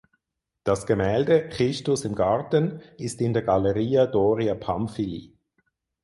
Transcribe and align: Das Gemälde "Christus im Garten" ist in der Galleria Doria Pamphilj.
Das 0.63 0.87
Gemälde 0.87 1.47
"Christus 1.49 2.05
im 2.05 2.15
Garten" 2.15 2.81
ist 2.97 3.21
in 3.21 3.33
der 3.33 3.43
Galleria 3.43 4.07
Doria 4.07 4.55
Pamphilj. 4.55 5.31